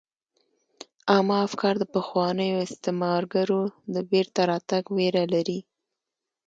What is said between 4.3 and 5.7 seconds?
راتګ ویره لري